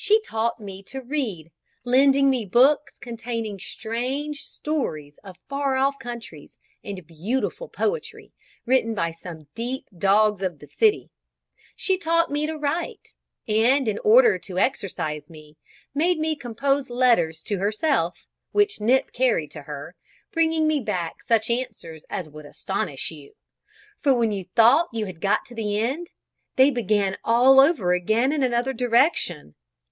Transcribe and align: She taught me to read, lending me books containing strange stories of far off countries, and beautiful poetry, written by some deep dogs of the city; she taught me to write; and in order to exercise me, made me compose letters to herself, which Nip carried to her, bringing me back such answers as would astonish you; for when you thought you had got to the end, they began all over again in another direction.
She 0.00 0.20
taught 0.20 0.60
me 0.60 0.84
to 0.84 1.00
read, 1.02 1.50
lending 1.82 2.30
me 2.30 2.46
books 2.46 2.98
containing 3.00 3.58
strange 3.58 4.44
stories 4.44 5.18
of 5.24 5.40
far 5.48 5.74
off 5.74 5.98
countries, 5.98 6.56
and 6.84 7.04
beautiful 7.04 7.68
poetry, 7.68 8.32
written 8.64 8.94
by 8.94 9.10
some 9.10 9.48
deep 9.56 9.86
dogs 9.90 10.40
of 10.40 10.60
the 10.60 10.68
city; 10.68 11.10
she 11.74 11.98
taught 11.98 12.30
me 12.30 12.46
to 12.46 12.56
write; 12.56 13.16
and 13.48 13.88
in 13.88 13.98
order 14.04 14.38
to 14.38 14.56
exercise 14.56 15.28
me, 15.28 15.56
made 15.96 16.20
me 16.20 16.36
compose 16.36 16.90
letters 16.90 17.42
to 17.42 17.58
herself, 17.58 18.24
which 18.52 18.80
Nip 18.80 19.10
carried 19.12 19.50
to 19.50 19.62
her, 19.62 19.96
bringing 20.30 20.68
me 20.68 20.78
back 20.78 21.24
such 21.24 21.50
answers 21.50 22.06
as 22.08 22.28
would 22.28 22.46
astonish 22.46 23.10
you; 23.10 23.34
for 24.00 24.14
when 24.14 24.30
you 24.30 24.44
thought 24.54 24.90
you 24.94 25.06
had 25.06 25.20
got 25.20 25.44
to 25.46 25.56
the 25.56 25.76
end, 25.76 26.12
they 26.54 26.70
began 26.70 27.16
all 27.24 27.58
over 27.58 27.92
again 27.94 28.30
in 28.30 28.44
another 28.44 28.72
direction. 28.72 29.56